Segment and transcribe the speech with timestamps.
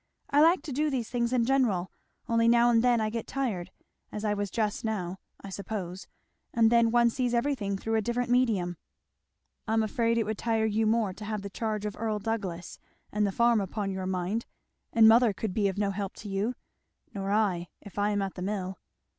[0.31, 1.91] I like to do these things in general,
[2.27, 3.69] only now and then I get tired,
[4.11, 6.07] as I was just now, I suppose,
[6.55, 8.77] and then one sees everything through a different medium."
[9.67, 12.79] "I am afraid it would tire you more to have the charge of Earl Douglass
[13.11, 14.47] and the farm upon your mind;
[14.91, 16.55] and mother could be no help to you,
[17.13, 18.79] nor I, if I am at the mill."